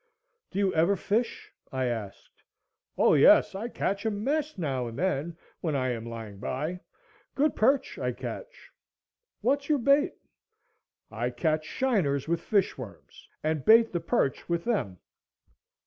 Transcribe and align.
"Do 0.49 0.57
you 0.57 0.73
ever 0.73 0.95
fish?" 0.95 1.51
I 1.71 1.85
asked. 1.85 2.41
"Oh 2.97 3.13
yes, 3.13 3.53
I 3.53 3.67
catch 3.67 4.03
a 4.03 4.09
mess 4.09 4.57
now 4.57 4.87
and 4.87 4.97
then 4.97 5.37
when 5.59 5.75
I 5.75 5.89
am 5.91 6.07
lying 6.07 6.39
by; 6.39 6.79
good 7.35 7.55
perch 7.55 7.99
I 7.99 8.11
catch." 8.11 8.71
"What's 9.41 9.69
your 9.69 9.77
bait?" 9.77 10.13
"I 11.11 11.29
catch 11.29 11.65
shiners 11.65 12.27
with 12.27 12.41
fish 12.41 12.79
worms, 12.79 13.29
and 13.43 13.63
bait 13.63 13.91
the 13.91 13.99
perch 14.01 14.49
with 14.49 14.63
them." 14.63 14.97